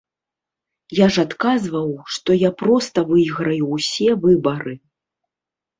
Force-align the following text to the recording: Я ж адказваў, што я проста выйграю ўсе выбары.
Я 0.99 1.07
ж 1.17 1.25
адказваў, 1.27 1.91
што 2.15 2.39
я 2.47 2.51
проста 2.63 2.97
выйграю 3.13 3.63
ўсе 3.77 4.09
выбары. 4.27 4.73